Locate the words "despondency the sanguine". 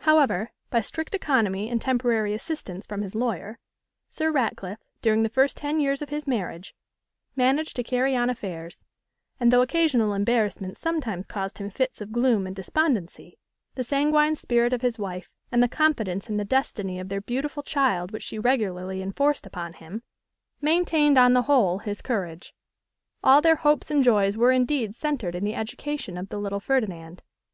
12.54-14.34